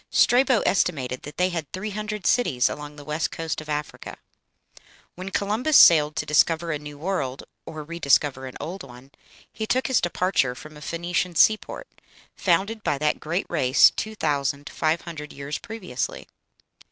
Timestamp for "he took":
9.53-9.85